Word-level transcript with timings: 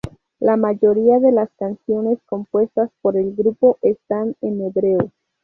La 0.39 0.57
mayoría 0.57 1.19
de 1.19 1.31
las 1.31 1.51
canciones 1.59 2.17
compuestas 2.25 2.89
por 3.03 3.17
el 3.17 3.35
grupo 3.35 3.77
están 3.83 4.33
en 4.41 4.61
hebreo. 4.65 5.11